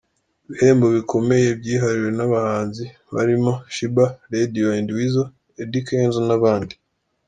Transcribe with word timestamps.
Ibihembo 0.45 0.85
bikomeye 0.95 1.47
byihariwe 1.59 2.09
n’abahanzi 2.17 2.83
barimo 3.13 3.53
Sheebah, 3.73 4.11
Radio 4.33 4.65
& 4.79 4.95
Weasel, 4.97 5.27
Eddy 5.61 5.79
Kenzo 5.87 6.19
n’abandi. 6.27 6.73